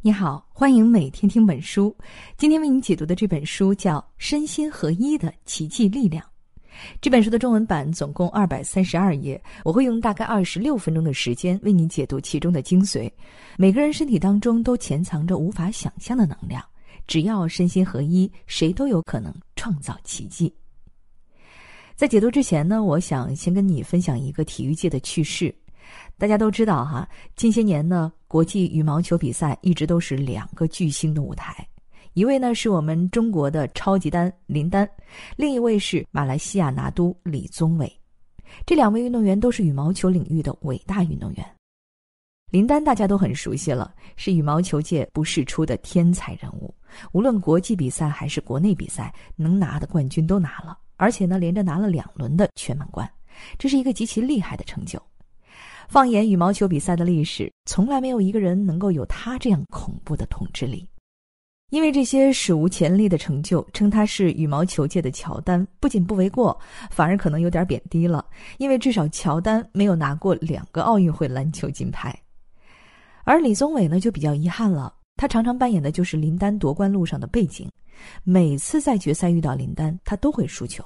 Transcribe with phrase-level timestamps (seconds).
[0.00, 1.94] 你好，欢迎每天听本书。
[2.36, 6.24] 今天为你解读的这本书叫《身心合一的奇迹力量》。
[7.00, 13.10] 这本书的中文版总共二百三十二页，我会用大概二十六分钟的时间为你解读其中的精髓。
[13.56, 16.64] 每个人身体当中都潜藏着无法想象的能量，
[17.08, 20.54] 只要身心合一，谁都有可能创造奇迹。
[21.96, 25.52] 在解读之前呢，我想先跟你分享一个体育界的趣事。
[26.18, 31.64] 大家都知道哈，近些年呢，国际羽毛球比赛一直都是两个巨星的舞台，
[32.14, 34.88] 一位呢是我们中国的超级丹林丹，
[35.36, 37.90] 另一位是马来西亚拿督李宗伟。
[38.66, 41.46] 这两位运动员都是羽毛球领域的伟大运动员。
[42.50, 46.74] 林丹大家都很熟悉了，是羽毛球界不世出的天才人物，
[47.12, 53.08] 无论国际比赛还是国内比赛，能拿的冠军都拿了，而且呢连着拿了两轮的全满贯，
[53.56, 55.00] 这是一个极其厉害的成就。
[55.88, 60.86] 放眼羽毛球比赛的历史，从来没有一个人能够有他这样恐怖的统治力。
[61.70, 66.58] 因为这些史无前例的成就，称他是羽毛球界的乔丹，不仅不为过，
[66.90, 68.22] 反而可能有点贬低了。
[68.58, 72.14] 因为至少乔丹没有拿过两个奥运会篮球金牌，
[73.24, 77.66] 而李宗伟呢就比较遗憾了，他常常扮演的就是林丹夺冠路上的背景，
[78.24, 80.84] 每次在决赛遇到林丹，他都会输球。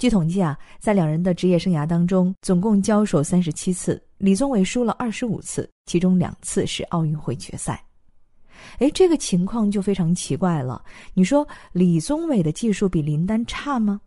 [0.00, 7.84] 据统计啊，在两人的职业生涯当中，总共交手三十七次，李宗伟输了二十五次，其中两次是奥运会决赛。
[8.78, 10.82] 哎，这个情况就非常奇怪了。
[11.12, 14.00] 你说李宗伟的技术比林丹差吗？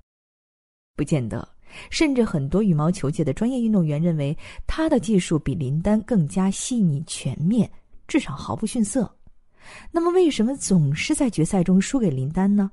[0.96, 1.48] 不见得，
[1.92, 4.36] 甚至很多羽毛球界的专业运动员认为
[4.66, 7.70] 他的技术比林丹更加细腻全面，
[8.08, 9.16] 至少毫不逊色。
[9.92, 12.72] 那么，为什么总是在决赛中输给林丹呢？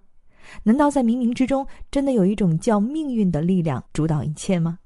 [0.62, 4.78] 难道在冥冥之中，真的有一种叫命运的力量主导一切吗？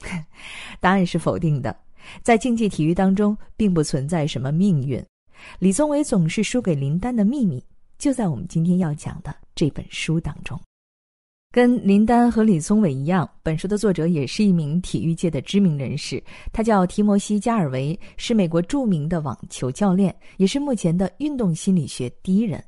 [0.80, 1.74] 答案是否定的。
[2.22, 5.02] 在竞技体育当中，并不存在什么命运。
[5.58, 7.62] 李宗伟总是输给林丹的秘密，
[7.98, 10.58] 就在我们今天要讲的这本书当中。
[11.52, 22.62] 跟林丹和李宗伟一样，本书的作者也是一名体育界的知名人士，他叫提摩西·加尔维，是美国著名的网球教练，也是目前的运动心理学第一人。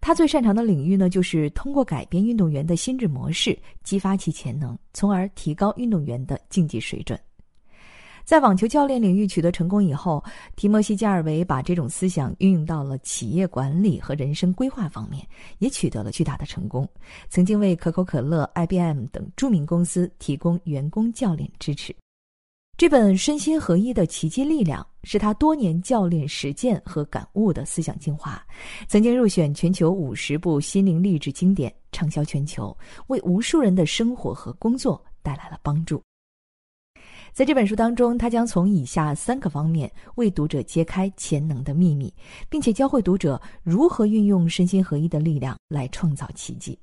[0.00, 7.18] 他最擅长的领域呢，就是通过改变运动员的心智模式，激发其潜能，从而提高运动员的竞技水准。
[8.24, 10.22] 在网球教练领域取得成功以后，
[10.56, 15.24] 提莫西·加尔维把这种思想运用到了企业管理和人生规划方面，
[15.58, 16.88] 也取得了巨大的成功。
[17.28, 21.94] 曾经为可口可乐、IBM 等著名公司提供员工教练支持。
[22.76, 28.38] 这本《身心合一的奇迹力量》是他多年教练实践和感悟的思想精华，
[28.86, 32.76] 曾经入选全球五十部心灵励志经典，畅销全球，
[33.06, 36.02] 为无数人的生活和工作带来了帮助。
[37.32, 42.12] 在这本书当中，他将从以下三个方面为读者揭开潜能的秘密，
[42.50, 46.78] 并且教会读者如何运用身心合一的力量来创造奇迹。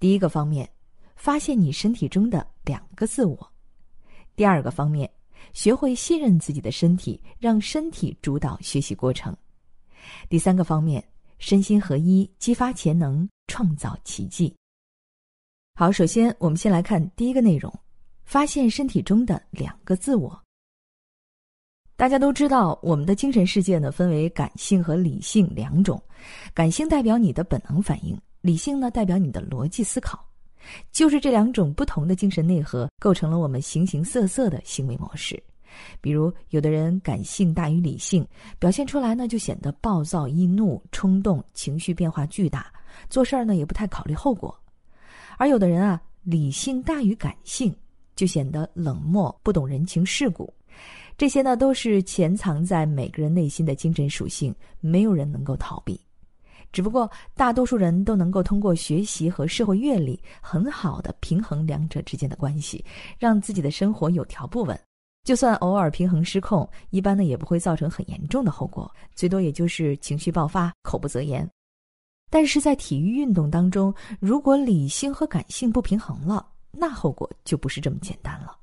[0.00, 0.68] 第一个方面，
[1.14, 3.52] 发现你身体中的两个自我。
[4.36, 5.10] 第二个方面，
[5.54, 9.34] 学会信任自己的身体，让身体主导学习过程。
[10.28, 11.02] 第三个方面，
[11.38, 14.54] 身心合一，激发潜能，创造奇迹。
[15.74, 17.72] 好，首先我们先来看第一个内容：
[18.24, 20.38] 发现身体中的两个自我。
[21.96, 26.02] 大家都知道，我们的精神世界呢，分为感性和理性两种。
[26.52, 30.25] 感性代表你的本能反应，理性呢代表你的逻辑思考。
[30.92, 35.42] 就是这两种不同的精神内核，构成了我们形形色色的行为模式。
[36.00, 38.26] 比如，有的人感性大于理性，
[38.58, 42.72] 表现出来呢就显得暴躁易怒、冲动，情绪变化巨大，
[43.10, 44.50] 做事儿呢也不太考虑后果；
[45.36, 47.74] 而有的人啊，理性大于感性，
[48.14, 50.50] 就显得冷漠、不懂人情世故。
[51.18, 56.00] 这些呢都是潜藏在每个人内心的精神属性，没有人能够逃避。
[56.76, 62.84] 只不过，大多数人都能够通过学习和社会阅历，很好的平衡两者之间的关系，
[63.18, 64.78] 让自己的生活有条不紊。
[65.24, 71.48] 就算偶尔平衡失控，一般呢也不会造成很严重的后果，最多也就是情绪爆发、口不择言。
[72.30, 78.54] 但是在体育运动当中，如果理性和感性不平衡了，那后果就不是这么简单了。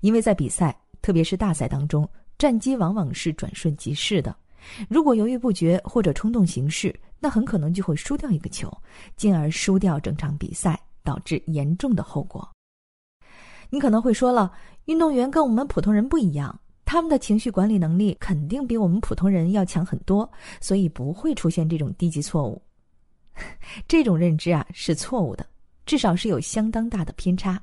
[0.00, 2.08] 因为在比赛，特别是大赛当中，
[2.38, 4.34] 战机往往是转瞬即逝的。
[4.88, 8.70] 如果犹豫不决或者冲动行事，那很可能就会输掉一个球，
[9.16, 12.48] 进而输掉整场比赛，导致严重的后果。
[13.70, 14.52] 你可能会说了，
[14.84, 20.30] 运动员跟我们普通人不一样，他们的情绪管理能力肯定比我们普通人要强很多，
[20.60, 22.60] 所以不会出现这种低级错误。
[23.88, 25.44] 这种认知啊是错误的，
[25.86, 27.60] 至少是有相当大的偏差。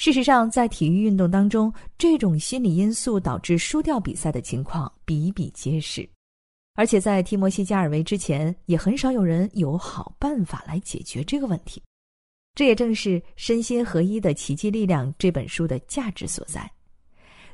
[0.00, 6.08] 事实上，在体育运动当中，这种心理因素导致输掉比赛的情况比比皆是。
[6.72, 11.82] 而且在提摩西·加尔维之前，也很少有人有好办法来解决这个问题。
[12.54, 16.66] 这也正是身心合一的奇迹力量这本书的价值所在。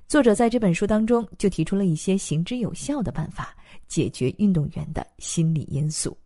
[0.07, 3.57] 作者在这本书当中就提出了一些行之有效的办法，
[3.89, 6.17] 解决运动员的心理因素。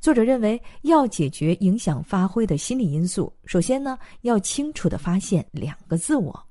[0.00, 6.46] 作者认为，要解决影响发挥的心理因素，首先呢，要清楚的发现两个自我。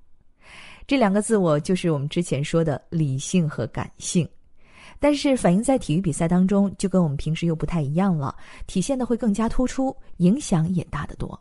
[0.86, 4.28] 这两个自我就是我们之前说的理性和感性，
[5.00, 8.36] 但是反映在体育比赛当中，就跟我们平时又不太一样了，
[8.68, 11.40] 体现的会更加突出，影响也大得多。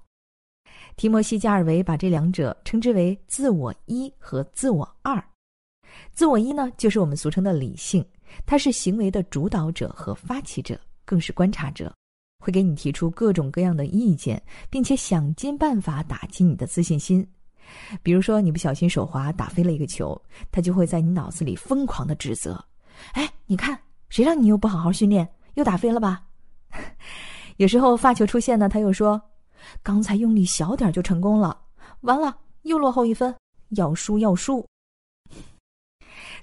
[0.97, 5.23] 提摩西·加尔维把这两者称之为自我一和自我二。
[6.13, 8.05] 自我一呢，就是我们俗称的理性，
[8.47, 10.79] 它是行为的主导者和发起者。
[11.07, 11.91] 更是观察者，
[12.45, 17.27] 会给你提出各种各样的意见，并且想尽办法打击你的自信心。
[18.03, 20.21] 比如说，你不小心手滑打飞了一个球，
[20.53, 22.63] 他就会在你脑子里疯狂的指责
[23.15, 26.23] ：“哎，你看，谁让你又不好好训练，又打飞了吧？”
[27.57, 29.21] 有时候发球出现呢，他又说
[29.83, 31.59] ：“刚才用力小点就成功了，
[32.03, 33.35] 完了又落后一分，
[33.71, 34.65] 要输要输。”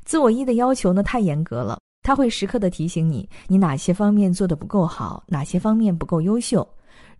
[0.03, 1.79] 自我一的要求呢，太严格了。
[2.03, 6.67] 他会时刻的提醒你，你哪些方面做的不够好，哪些方面不够优秀。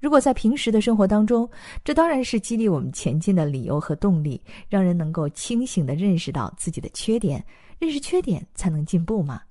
[0.01, 1.49] 如果在平时的生活当中，
[1.81, 7.43] 这当然是激励我们前进的理由和动力，让人能够清醒的认识到自己的缺点，
[7.79, 9.41] 认识缺点才能进步嘛。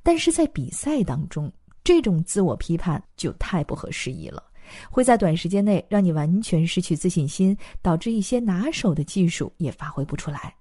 [0.00, 1.52] 但是在比赛当中，
[1.82, 4.40] 这种自我批判就太不合时宜了，
[4.88, 10.54] 会在短时间内让你完全失去自信心，导致一些拿手的技术也发挥不出来。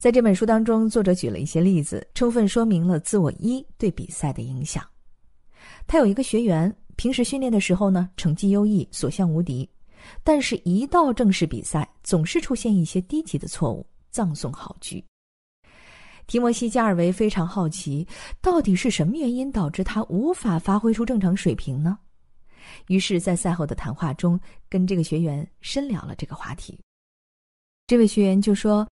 [0.00, 4.82] 在这本书当中，作者举了一些例子，充分说明了自我一对比赛的影响。
[5.86, 9.68] 他有一个学员，平时训练的时候呢，成绩优异，所向无敌，
[10.24, 15.04] 但是，一到正式比赛，总是出现一些低级的错误，葬送好局。
[16.26, 18.08] 提摩西·加尔维非常好奇，
[18.40, 21.98] 到底是什么原因导致他无法发挥出正常水平呢？
[22.86, 26.78] 于是，在赛后的谈话中，跟这个学员深聊了这个话题。
[27.86, 28.88] 这位学员就说。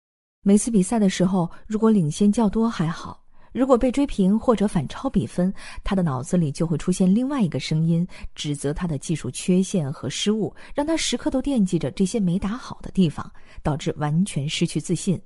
[0.49, 3.15] 每次比赛的时候，如果领先较多还好；
[3.53, 5.53] 如果被追平或者反超比分，
[5.85, 13.31] 他的脑子里就会出现另外一个声音，指责他的技术缺陷和失误，让他时刻都惦记着这些没打好的地方，
[13.63, 15.21] 导致完全失去自信。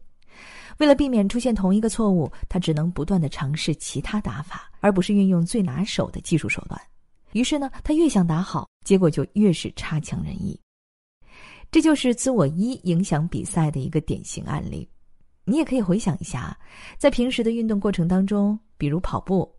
[0.78, 6.80] 为了避免出现同一个错误，他只能不断的尝试其他打法，而不是运用最拿手的技术手段。
[7.30, 10.58] 于是呢，他越想打好，结果就越是差强人意。
[11.70, 14.88] 这就是自我一影响比赛的一个典型案例。
[15.44, 16.56] 你也可以回想一下，
[16.98, 19.52] 在平时的运动过程当中，比如跑步，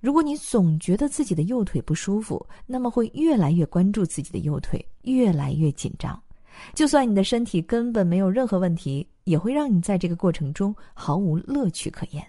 [0.00, 6.20] 如果你总觉得自己的右腿不舒服，那么会越来越关注自己的右腿，越来越紧张。
[6.72, 12.24] 就算你的身体根本没有任何问题，也会让你在这个过程中毫无乐趣可言。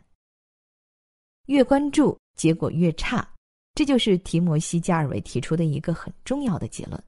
[1.45, 3.27] 越关注，结果越差，
[3.75, 6.99] 这就是提摩西·加尔维提出的一个很重要的结论。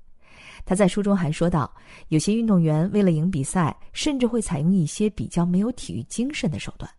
[0.67, 1.73] 他在书中还说到，
[2.09, 6.91] 有些运动员为了赢比赛，甚至会采用一些比较没有体育精神的手段，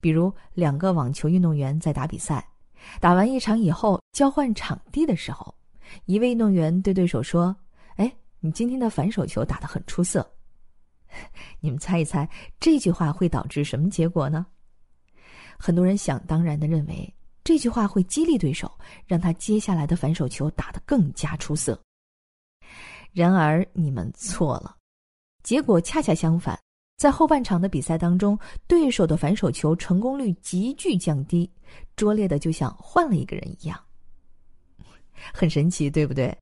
[0.00, 2.42] 比如两个网球运动员在打比赛，
[2.98, 5.54] 打完一场以后交换场地的时候，
[6.06, 7.54] 一位运动员对对手说
[7.96, 10.26] ：“哎，你今天的反手球打得很出色。”
[11.60, 12.26] 你们猜一猜，
[12.58, 14.46] 这句话会导致什么结果呢？
[15.58, 17.14] 很多人想当然的认为，
[17.44, 18.72] 这句话会激励对手，
[19.06, 21.78] 让他接下来的反手球打得更加出色。
[23.12, 24.76] 然而你们错了，
[25.42, 26.58] 结果恰恰相反，
[26.96, 31.50] 在后半场的比赛当中，对手的反手球成功率急剧降低，
[31.96, 33.78] 拙劣的就像换了一个人一样，
[35.34, 36.36] 很神奇，对不对？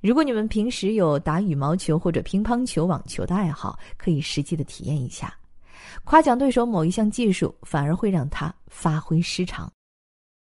[0.00, 5.36] 如果你们平时有打羽毛球或者乒乓球、网球的爱好，可以实际的体验一下，
[6.04, 9.70] 夸奖对手某一项技术，反而会让他发挥失常。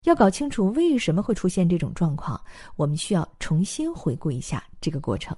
[0.05, 2.41] 要搞清楚为什么会出现这种状况，
[2.77, 5.37] 我们需要重新回顾一下这个过程。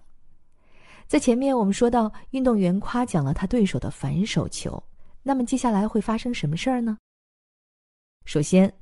[1.08, 4.80] 在前面我们说到，运动员夸奖了他对手的反手球，
[5.22, 6.96] 那么接下来会发生什么事儿呢？
[8.24, 8.72] 首先，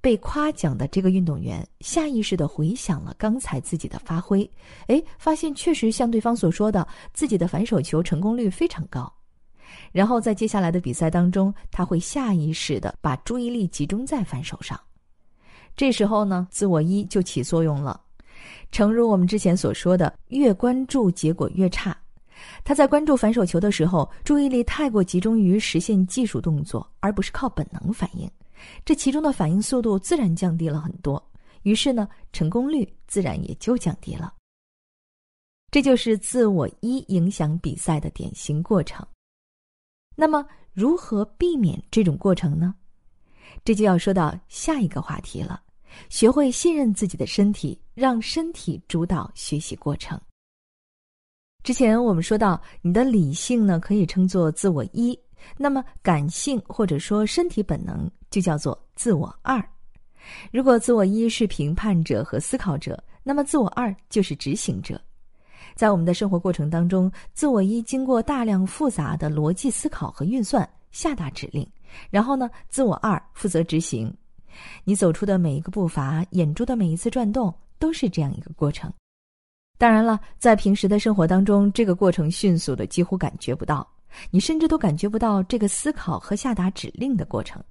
[0.00, 4.48] 被夸奖的这个运动员下意识的回想了刚才自己的发挥，
[4.88, 9.10] 哎，发现确实像对方所说的，自己的反手球成功率非常高。
[9.92, 14.78] 然后在接下来的比赛当中，他会下意识的把注意力集中在反手上。
[15.78, 18.00] 这时候呢，自我一就起作用了。
[18.72, 21.96] 诚如我们之前所说的，越关注结果越差。
[22.64, 28.28] 他在关注反手球的时候，注意力太过集中于实现技术动作，而不是靠本能反应。
[28.84, 31.24] 这其中的反应速度自然降低了很多，
[31.62, 34.34] 于是呢，成功率自然也就降低了。
[35.70, 39.06] 这就是自我一影响比赛的典型过程。
[40.16, 42.74] 那么，如何避免这种过程呢？
[43.64, 45.62] 这就要说到下一个话题了：
[46.08, 50.20] 学会信任自己的身体，让身体主导学习过程。
[51.62, 55.18] 之前我们说到，你的理性呢可以称作自我一，
[55.56, 59.62] 那么感性或者说身体本能就叫做自我二。
[60.52, 65.00] 如果自我一是评判者和思考者，那么自我二就是执行者。
[65.74, 71.68] 在我们的生活过程当中，自我一经过大量复杂的逻辑思考和运算，下达指令，
[72.10, 74.12] 然后呢，自我二负责执行。
[74.84, 78.92] 你走出的每一个步伐，眼珠的每一次转动，都是这样一个过程。
[79.76, 83.88] 当然了，在平时的生活当中，这个过程迅速的几乎感觉不到，
[84.30, 87.62] 你甚至都感觉不到这个思考和下达指令的过程。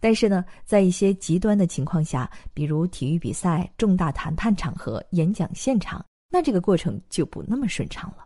[0.00, 8.24] 但是呢，在一些极端的情况下，比如体育比赛、重大谈判场合、演讲现场，那这个过程就不那么顺畅了。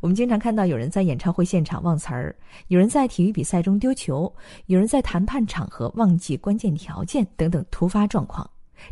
[0.00, 2.34] 我们经常看到有人在演唱会现场忘词儿，
[2.68, 4.32] 有人在体育比赛中丢球，
[4.66, 8.48] 有人在谈判场合忘记关键条件等等突发状况。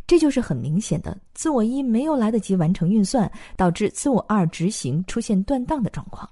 [0.06, 6.28] 这就是很明显的自我一没有来得及完成运算，导致自我二执行出现断档的状况。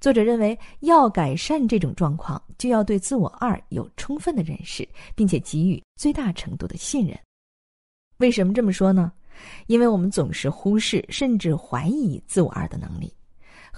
[0.00, 7.18] 作者认为，要改善这种状况，就要对自我二有充分的认识，并且给予最大程度的信任。
[8.18, 9.12] 为什么这么说呢？
[9.66, 13.12] 因为我们总是忽视甚至怀疑自我二的能力。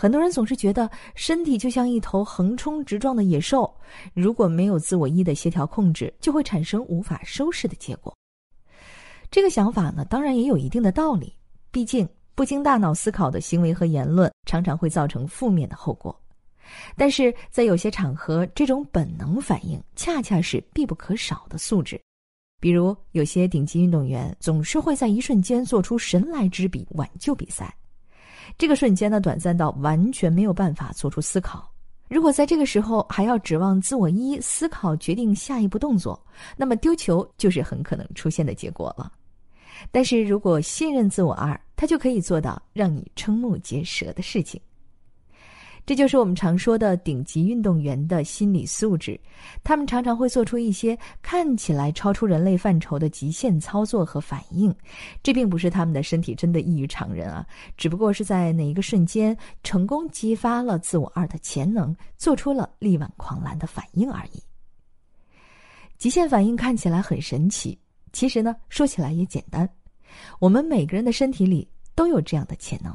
[0.01, 3.71] 很多人总是觉得身体就像一头横冲直撞的野兽，
[4.15, 8.17] 如果没有自我一的协调控制，就会产生无法收拾的结果。
[9.31, 11.35] 这个想法呢，当然也有一定的道理。
[11.71, 16.19] 毕竟，不经大脑思考的行为和言论，常常会造成负面的后果。
[16.97, 22.01] 但是在有些场合，这种本能反应恰恰是必不可少的素质。
[22.59, 27.77] 比如，有些顶级运动员总是会在一瞬间做出神来之笔，挽救比赛。
[28.61, 31.67] 这个瞬间呢，短暂到完全没有办法做出思考。
[32.09, 36.23] 如果在这个时候还要指望自我一思考决定下一步动作，
[36.59, 39.11] 那么丢球就是很可能出现的结果了。
[39.91, 44.61] 但是如果信任自我二，他就可以做到让你瞠目结舌的事情。
[45.87, 49.19] 这就是我们常说的顶级运动员的心理素质。
[49.65, 54.75] 他们常常会做出一些看起来超出人类范畴的极限操作和反应。
[55.23, 57.47] 这并不是他们的身体真的异于常人啊，
[57.77, 64.43] 只不过是在哪一个瞬间成功激发了自我二的潜能，做出了力挽狂澜的反应而已。
[65.99, 67.79] 极限反应看起来很神奇。
[68.13, 69.69] 其实呢，说起来也简单，
[70.39, 72.93] 我们每个人的身体里都有这样的潜能，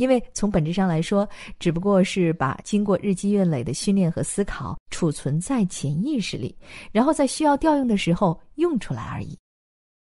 [0.00, 1.28] 因为从本质上来说，
[1.58, 6.56] 只不过是把经过日积月累的训练和思考储存在潜意识里，
[6.90, 9.38] 然后在需要调用的时候用出来而已。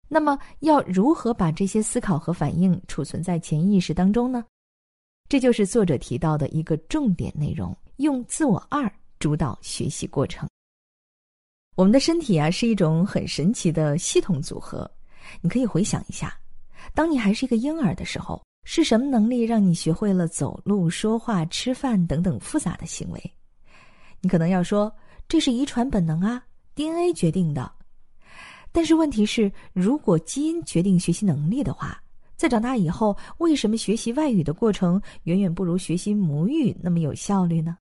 [0.07, 4.45] 那么，要如何把这些思考和反应储存在潜意识当中呢？
[5.27, 10.47] 这就是作者提到的一个重点内容：用自我二主导学习过程。
[11.75, 14.89] 我们的身体啊，是一种很神奇的系统组合。
[15.41, 16.33] 你可以回想一下，
[16.93, 23.33] 当你还是一个婴儿的时候，是什么能力让你学会了走路、说话、吃饭等等复杂的行为？
[24.21, 24.93] 你可能要说，
[25.27, 26.43] 这是遗传本能啊
[26.75, 27.71] ，DNA 决定的。
[28.71, 32.01] 但是问题是，如果基因决定学习能力的话，
[32.35, 37.77] 在长大以后，为什么学习外语的过程远远不如学习母语那么有效率呢？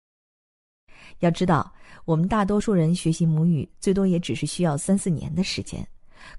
[1.20, 1.72] 要知道，
[2.04, 5.86] 我们大多数人学习母语最多也只是需要三四年的时间，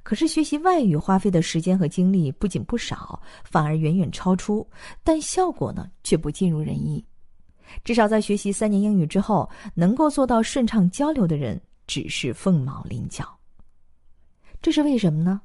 [0.01, 4.67] 可是学习外语花费的时间和精力不仅不少，反而远远超出，
[5.03, 7.03] 但效果呢却不尽如人意。
[7.83, 13.25] 至少在学习三年英语之后，能够做到顺畅交流的人只是凤毛麟角。
[14.61, 15.41] 这是为什么呢？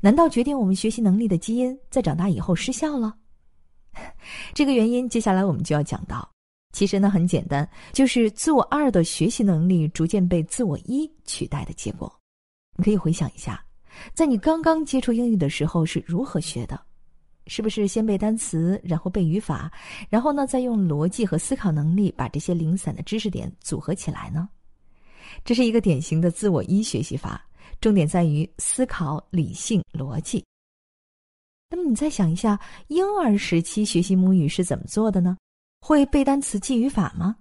[0.00, 3.14] 难道决定我们学习能力的基因在长大以后失效了？
[4.52, 6.28] 这个原因，接下来我们就要讲到。
[6.72, 12.12] 其实呢，很简单，就是自我二的学习能力逐渐被自我一取代的结果。
[12.76, 13.64] 你可以回想一下，
[14.14, 16.80] 在你刚刚接触英语的时候是如何学的？
[17.48, 19.70] 是不是先背单词，然后背语法，
[20.10, 24.48] 然后呢，再用逻辑和思考能力把这些零散的知识点组合起来呢？
[25.44, 27.46] 这是一个典型的自我一学习法，
[27.80, 30.44] 重点在于思考、理性、逻辑。
[31.70, 35.36] 那么你再想一下，婴儿时期学习母语是怎么做的呢？
[35.80, 37.36] 会背单词记语法吗？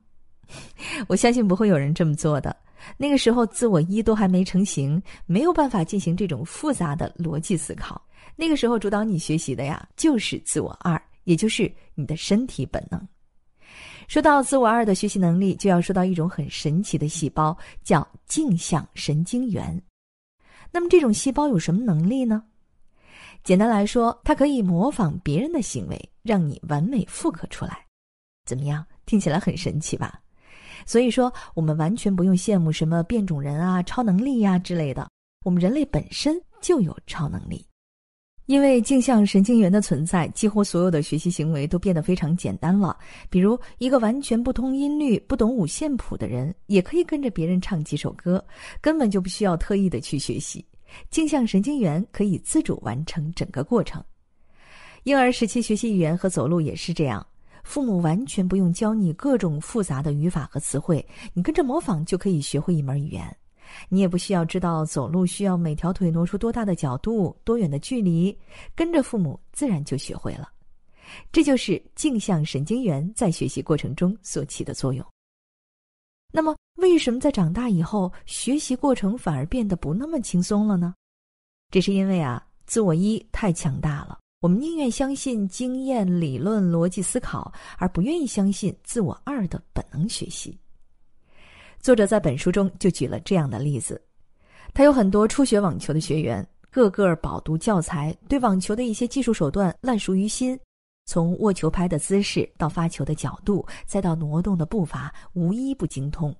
[1.09, 2.55] 我相信不会有人这么做的。
[2.97, 8.01] 那个时候，自我一都还没成型，没有办法进行这种复杂的逻辑思考。
[8.35, 13.07] 那个时候，主导你学习的呀，就是自我二，也就是你的身体本能。
[14.07, 19.81] 说到自我二的学习能力，就要说到一种很神奇的细胞，叫镜像神经元。
[20.71, 22.43] 那么，这种细胞有什么能力呢？
[23.43, 27.85] 简单来说，它可以模仿别人的行为，让你完美复刻出来。
[28.45, 28.85] 怎么样？
[29.05, 30.19] 听起来很神奇吧？
[30.85, 35.07] 所以说，我们完全不用羡慕什么变种人啊、超能力呀之类的。
[35.43, 37.63] 我们人类本身就有超能力，
[38.47, 42.97] 因为镜像神经元的存在，几乎所有的学习行为都变得非常简单了。
[43.29, 48.43] 比如，一个完全不通音律、不懂五线谱的人，也可以跟着别人唱几首歌，
[48.81, 50.65] 根本就不需要特意的去学习。
[51.09, 54.03] 镜像神经元可以自主完成整个过程。
[55.03, 57.23] 婴儿时期学习语言和走路也是这样。
[57.65, 63.35] 父母完全不用教你各种复杂的语法和词汇，你跟着模仿就可以学会一门语言。
[63.89, 68.37] 你也不需要知道走路需要每条腿挪出多大的角度、多远的距离，
[68.75, 70.49] 跟着父母自然就学会了。
[71.31, 75.05] 这就是镜像神经元在学习过程中所起的作用。
[76.31, 80.93] 那么，为什么在长大以后学习过程反而变得不那么轻松了呢？
[81.71, 84.19] 这是因为啊，自我一太强大了。
[84.45, 90.55] 我们宁愿相信经验、理论、逻辑思考，而不愿意相信自我二的本能学习。
[91.79, 93.99] 作者在本书中就举了这样的例子：
[94.71, 100.59] 他有很多初学网球的学员，个个饱读教材，对网球的一些技术手段烂熟于心，
[101.07, 106.31] 从握球拍的姿势到发球的角度，再到挪动的步伐，无一不精通。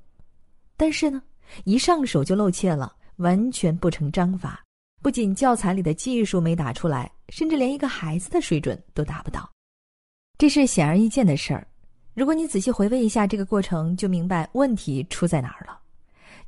[0.78, 1.24] 但是呢，
[1.64, 4.64] 一上手就露怯了，完全不成章法。
[5.06, 9.48] 不仅教材里的技术没打出来，甚至连一个孩子的水准都达不到，
[10.36, 11.68] 这是显而易见的事儿。
[12.16, 15.78] 如果你仔细回味一下这个过程，就明白问题出在哪儿了。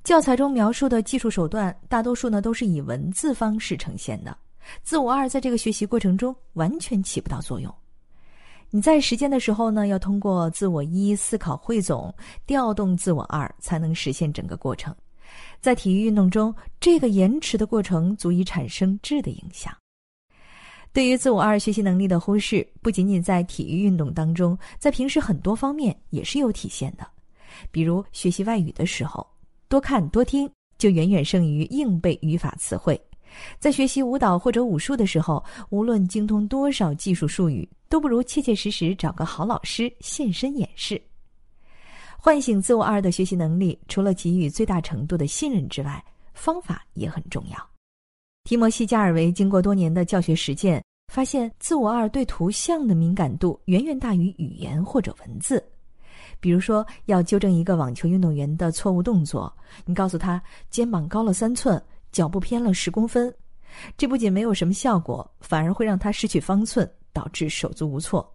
[0.04, 4.36] 教材中描述的技术手段，大多数呢都是以文字方式呈现的，
[4.82, 7.72] 自我二在这个学习过程中完全起不到作用。
[8.72, 12.12] 你在实践的时候呢，要通过自我一思考汇总，
[12.48, 14.96] 调动自我二，才能实现整个过程。
[15.68, 19.76] 在体育运动中，这个延迟的过程足以产生质的影响。
[20.94, 27.06] 对于自我二学习能力的忽视，不仅仅在体育运动当中，在平时很多方面也是有体现的。
[27.70, 29.28] 比如学习外语的时候，
[29.68, 32.96] 多看多听就远远胜于硬背语法词汇；
[33.60, 41.02] 在学习舞蹈或者武术的时候，无论精通多少技术术语，都不如切切实实找个好老师现身演示。
[42.20, 46.04] 唤醒自我二的学习能力，除了给予最大程度的信任之外，
[46.34, 47.58] 方法也很重要。
[48.44, 55.64] 提摩西·加尔维经过多年的教学实践，发现自我二对图像的敏感度远远大于语言或者文字。
[56.40, 59.52] 比如说，要纠正一个网球运动员的错误动作，
[59.86, 63.34] 你告诉他肩膀高了三寸，脚步偏了十公分，
[63.98, 68.34] 这不仅没有什么效果，反而会让他失去方寸，导致手足无措。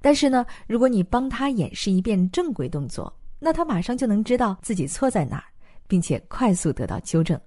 [0.00, 5.44] 但是呢，如果你帮他演示一遍正规动作，那他马上就能知道自己错在哪儿，
[5.86, 7.38] 并且快速得到纠正。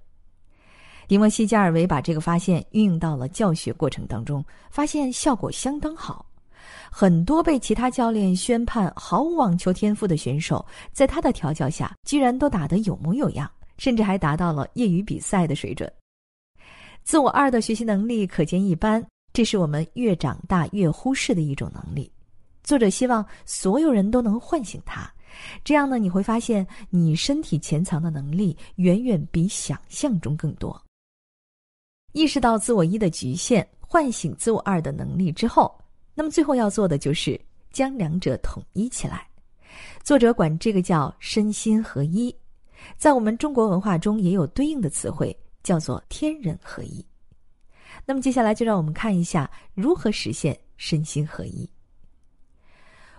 [1.06, 6.24] 迪莫西·加尔维把这个发现运用到了教学过程当中，发现效果相当好。
[6.90, 15.92] 很多被其他教练宣判毫无网球天赋的选手，在他的调教下，居然都打得有模有样，甚至还达到了业余比赛的水准。
[17.02, 22.10] 自我二的学习能力可见一斑，这是我们越长大越忽视的一种能力。
[22.64, 25.06] 作者希望所有人都能唤醒它，
[25.62, 30.82] 这样呢，你会发现你身体潜藏的能力远远比想象中更多。
[32.12, 35.78] 意识到自我一的局限，唤醒自我二的能力之后，
[36.14, 37.38] 那么最后要做的就是
[37.70, 39.28] 将两者统一起来。
[40.02, 42.34] 作者管这个叫身心合一，
[42.96, 47.04] 在我们中国文化中也有对应的词汇，叫做天人合一。
[48.06, 51.68] 那么接下来就让我们看一下如何实现身心合一。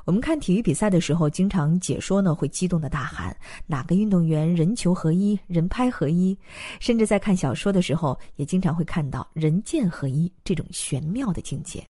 [0.06, 6.38] 我们看体育比赛的时候，经常解说呢会激动的大喊哪个运动员人球合一、人拍合一，
[6.80, 11.84] 甚至在看小说的时候，也经常会看到人剑合一这种玄妙的境界。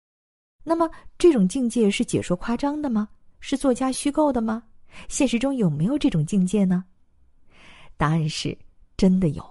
[0.63, 3.09] 那么，这种境界是解说夸张的吗？
[3.41, 4.63] 是作家虚构的吗？
[5.09, 6.85] 现实中有没有这种境界呢？
[7.97, 8.57] 答案是
[8.95, 9.43] 真的有。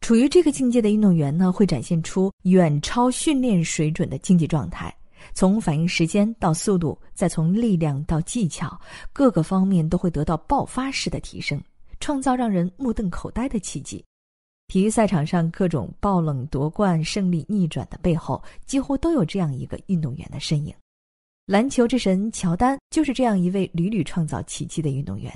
[0.00, 4.92] 处于这个境界的运动员呢，会展现出远超训练水准的竞技状态。
[5.34, 8.80] 从反应时间到速度，再从力量到技巧，
[9.12, 11.62] 各个方面都会得到爆发式的提升，
[12.00, 14.04] 创造让人目瞪口呆的奇迹。
[14.68, 20.74] 体育赛场上各种爆冷夺冠、胜利逆转的背后，几乎都有这样一个运动员的身影。
[21.46, 25.32] 篮球之神乔丹就是这样一位屡屡创造奇迹的运动员。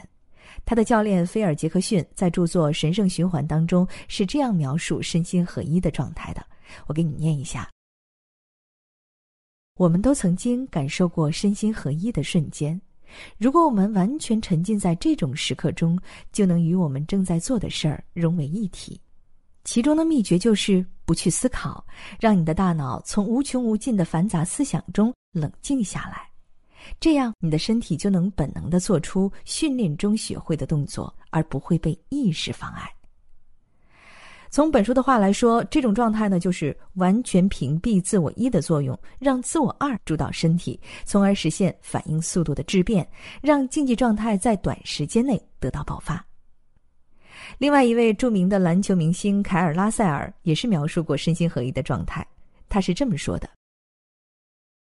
[0.64, 6.44] 他的教练菲尔·杰克逊在著作《神圣循环》当中是这样描述身心合一的状态的，
[6.88, 7.70] 我给你念一下。
[9.76, 12.78] 我们都曾经感受过身心合一的瞬间，
[13.38, 15.98] 如果我们完全沉浸在这种时刻中，
[16.32, 19.00] 就能与我们正在做的事儿融为一体。
[19.64, 21.84] 其中的秘诀就是不去思考，
[22.18, 26.28] 让你的大脑从无穷无尽的繁杂思想中冷静下来。
[26.98, 32.90] 这样你的身体就能本能的做出训练中学会的动作，而不会被意识妨碍。
[34.50, 43.08] 从本书的话来说，这种状态呢，就是完全屏蔽自我一的作用，让自我二主导身体，从而实现反应速度的质变，
[43.40, 46.24] 让竞技状态在短时间内得到爆发。
[47.58, 52.26] 另外一位著名的篮球明星凯尔拉塞尔也是描述过身心合一的状态，
[52.68, 53.48] 他是这么说的。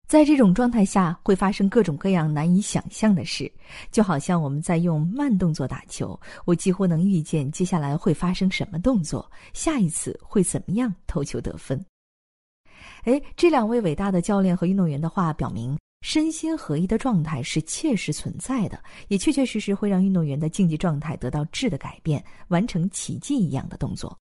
[0.08, 3.52] 在这种状态下，会发生各种各样难以想象的事，
[3.90, 11.84] 就好像我们在用慢动作打球，我几乎能预见接下来会发生什么动作，下一次会怎么样投球得分。
[13.06, 24.16] 哎，这两位伟大的教练和运动员的话表明，身心合一的状态是切实存在的，也确确实实会让运动员的竞技状态得到质的改变，完成奇迹一样的动作。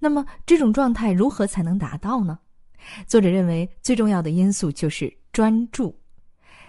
[0.00, 2.38] 那么，这种状态如何才能达到呢？
[3.06, 5.94] 作者认为，最重要的因素就是专注。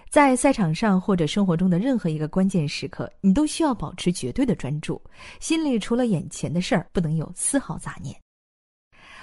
[0.08, 5.00] 在赛场上或者生活中的任何一个关键时刻，你都需要保持绝对的专注，
[5.38, 8.16] 心里除了眼前的事儿，不能有丝毫杂念。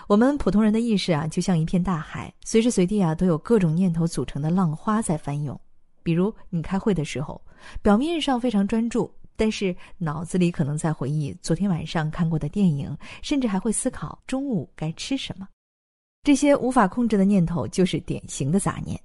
[0.08, 5.60] 我们普通人的意识啊，就像一片大海，随时随地啊，都有各种念头组成的浪花在翻涌。
[6.04, 7.41] 比如，你开会的时候，
[7.82, 15.45] 表面上非常专注，但是脑子里可能在回忆昨天晚上看过的电影，甚至还会思考中午该吃什么。
[16.23, 18.97] 这些无法控制的念头就是典型的杂念。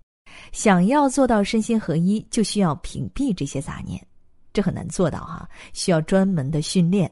[0.53, 4.05] 想要做到身心合一，就需要屏蔽这些杂念，
[4.53, 7.11] 这很难做到哈，需要专门的训练。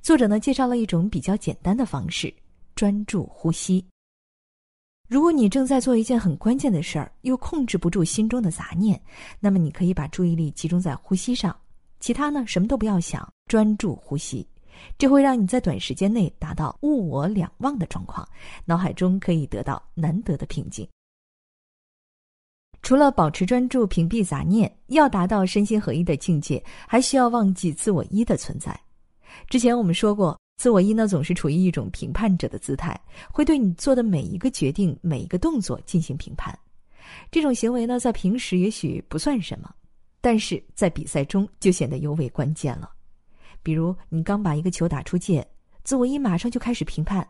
[0.00, 2.32] 作者呢介绍了一种比较简单的方式：
[2.74, 3.84] 专注呼吸。
[5.06, 9.00] 如果你正在做一件很关键的事儿，又控制不住心中的杂念，
[9.38, 11.54] 那么你可以把注意力集中在呼吸上，
[12.00, 14.46] 其他呢什么都不要想，专注呼吸。
[14.98, 18.26] 这会让你在短时间内达到物我两忘的状况，
[18.64, 20.88] 脑海中可以得到难得的平静。
[22.84, 28.78] 除了保持专注、屏蔽杂念，要达到身心合一的境界，还需要忘记自我一的存在。
[29.48, 32.94] 之前我们说过，自我一呢总是处于一种评判者的姿态，
[33.32, 36.56] 会对你做的每一个决定、每一个动作进行评判。
[37.30, 39.74] 这种行为呢，在平时也许不算什么，
[40.20, 42.90] 但是在比赛中就显得尤为关键了。
[43.62, 45.42] 比如，你刚把一个球打出界，
[45.84, 47.26] 自我一马上就开始评判，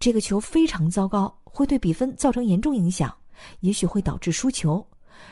[0.00, 3.14] 这个球非常糟糕，会对比分造成严重影响，
[3.60, 4.86] 也许会导致输球，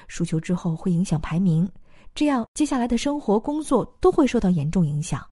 [0.07, 1.69] 输球之后会影响排名，
[2.15, 5.27] 这样接下来的生活、工作都会受到严重影响。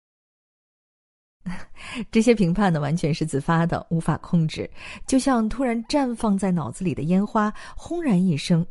[2.11, 4.69] 这些评判呢，完全是自发的，无法控制，
[5.07, 8.67] 就像突然绽放在脑子里的烟花，轰然一声，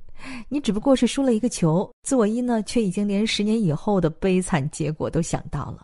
[0.49, 5.81] 你只不过是输了一个球，自我一呢，却已经连十年以后的悲惨结果都想到了。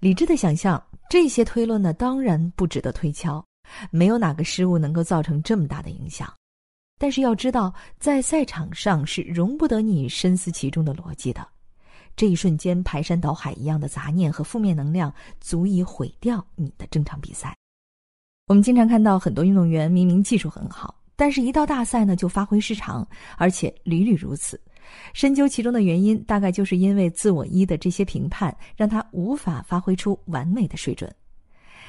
[0.00, 3.42] 理智的想象，这些推论呢，当然不值得推敲。
[3.90, 6.32] 没有哪个失误能够造成这么大的影响。
[6.98, 11.46] 但是要知道，在赛场上是容不得你深思其中的逻辑的。
[12.16, 17.54] 这一瞬间排山倒海一样的杂念和负面能量，足以毁掉你的正常比赛。
[18.46, 23.06] 我们经常看到很多运动员明明技术很好，但是一到大赛呢就发挥失常，
[23.36, 24.58] 而且屡屡如此。
[25.12, 31.14] 深究其中的原因，大概就是因为自我一的这些评判，让他无法发挥出完美的水准。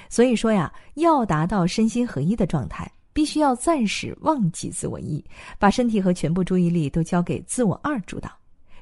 [0.09, 5.25] 所以说呀，要达到身心合一的状态，必须要暂时忘记自我一，
[5.57, 8.29] 把身体和全部注意力都交给自我二主导，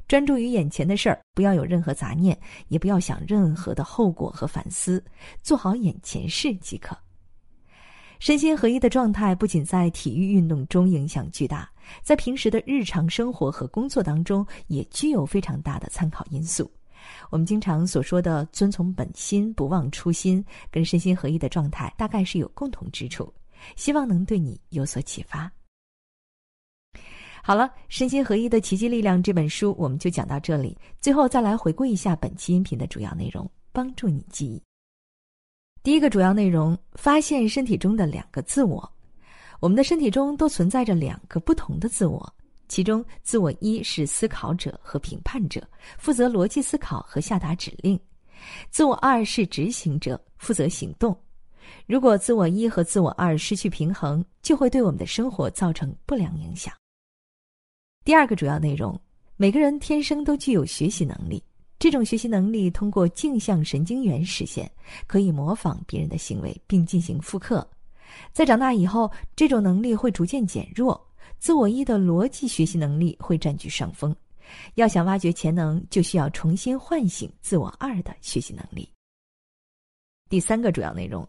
[0.09, 5.01] 专注于眼前的事儿，不要有任何杂念，也不要想任何的后果和反思，
[5.41, 6.97] 做好眼前事即可。
[8.19, 11.71] 身心合一的状态不仅在体育运动中影响巨大，
[12.03, 16.69] 在平时的日常生活和工作当中也具有非常大的参考因素。
[17.29, 23.33] 我们经常所说的“遵从本心，不忘初心”，跟身心合一的状态大概是有共同之处，
[23.75, 25.51] 希望能对你有所启发。
[27.43, 30.75] 好了，《身心合一的奇迹力量》这本书我们就讲到这里。
[30.99, 34.61] 最后再来回顾一下本期音频的主要内容，帮助你记忆。
[35.83, 38.91] 第一个主要内容：发现身体中的两个自我。
[39.59, 42.35] 我们的身体中都存在着两个不同的自我，
[42.67, 45.61] 其中自我一是思考者和评判者，
[45.99, 47.95] 负责逻辑思考和下达指令；
[48.71, 51.15] 自我二是执行者，负责行动。
[51.85, 56.73] 如果自我一和自我二失去平衡，就会对我们的生活造成不良影响。
[58.03, 58.99] 第二个主要内容：
[59.37, 61.43] 每个人天生都具有学习能力。
[61.77, 64.71] 这种学习能力通过镜像神经元实现，
[65.07, 67.67] 可以模仿别人的行为并进行复刻。
[68.31, 70.99] 在长大以后，这种能力会逐渐减弱，
[71.37, 74.15] 自我一的逻辑学习能力会占据上风。
[74.75, 78.89] 要想挖掘潜能，就需要重新唤醒自我二的学习能力。
[80.29, 81.27] 第三个主要内容，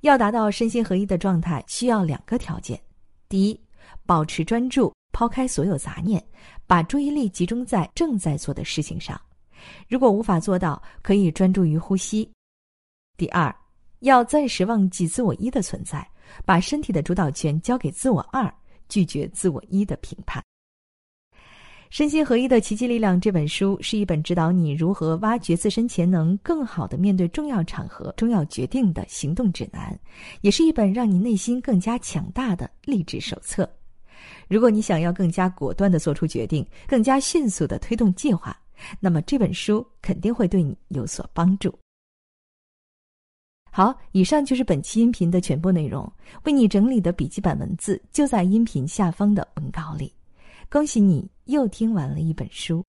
[0.00, 2.80] 要达到身心合一的状态，需要两个条件：
[3.28, 3.60] 第一，
[4.06, 6.24] 保持专注，抛开所有杂念，
[6.66, 9.20] 把注意力集中在正在做的事情上。
[9.88, 12.30] 如果无法做到，可以专注于呼吸。
[13.16, 13.54] 第二，
[14.00, 16.08] 要暂时忘记自我一的存在，
[16.44, 18.52] 把身体的主导权交给自我二，
[18.88, 20.42] 拒绝自我一的评判。
[21.90, 29.98] 身心合一的奇迹力量这本书是一本指导你如何挖掘自身潜能、更好的面对重要场合、重要决定的行动指南，
[30.42, 33.68] 也是一本让你内心更加强大的励志手册。
[34.48, 38.54] 如果你想要更加果断的做出决定，更加迅速的推动计划，
[39.00, 41.74] 那么这本书肯定会对你有所帮助。
[43.70, 46.10] 好，以上就是本期音频的全部内容。
[46.44, 50.12] 为你整理的笔记本文字就在音频下方的文稿里。
[50.70, 52.84] 恭喜你又听完了一本书。